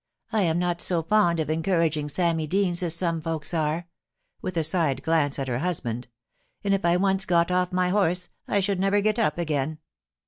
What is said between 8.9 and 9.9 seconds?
get up again.